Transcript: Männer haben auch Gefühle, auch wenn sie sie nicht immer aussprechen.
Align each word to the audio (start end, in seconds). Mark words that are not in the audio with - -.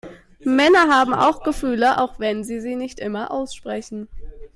Männer 0.43 0.87
haben 0.89 1.13
auch 1.13 1.43
Gefühle, 1.43 1.99
auch 1.99 2.17
wenn 2.17 2.43
sie 2.43 2.59
sie 2.59 2.75
nicht 2.75 2.99
immer 2.99 3.29
aussprechen. 3.29 4.07